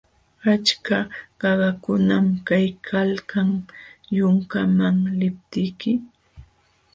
[0.53, 0.97] Achka
[1.39, 3.49] qaqakunam kaykalkan
[4.17, 5.91] yunkaman liptiyki.